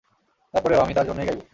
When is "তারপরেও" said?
0.53-0.79